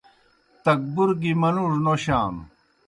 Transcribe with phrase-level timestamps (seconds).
[0.63, 2.43] تکبُر گیْ منُوڙوْ نوشانوْ۔